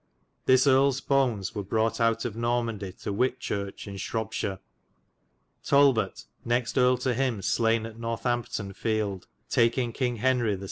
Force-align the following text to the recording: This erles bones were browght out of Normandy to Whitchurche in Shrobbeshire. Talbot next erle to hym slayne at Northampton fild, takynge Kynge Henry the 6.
This 0.47 0.65
erles 0.65 0.99
bones 1.07 1.53
were 1.53 1.63
browght 1.63 1.99
out 1.99 2.25
of 2.25 2.35
Normandy 2.35 2.91
to 3.03 3.13
Whitchurche 3.13 3.85
in 3.85 3.97
Shrobbeshire. 3.97 4.57
Talbot 5.63 6.25
next 6.43 6.75
erle 6.75 6.99
to 7.01 7.13
hym 7.13 7.43
slayne 7.43 7.85
at 7.85 7.99
Northampton 7.99 8.73
fild, 8.73 9.25
takynge 9.47 9.93
Kynge 9.95 10.17
Henry 10.17 10.53
the 10.55 10.59
6. 10.59 10.59